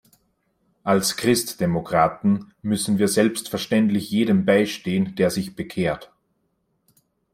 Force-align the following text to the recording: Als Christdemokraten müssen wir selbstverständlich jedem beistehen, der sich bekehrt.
Als 0.83 1.15
Christdemokraten 1.15 2.55
müssen 2.63 2.97
wir 2.97 3.07
selbstverständlich 3.07 4.09
jedem 4.09 4.45
beistehen, 4.45 5.13
der 5.13 5.29
sich 5.29 5.55
bekehrt. 5.55 6.11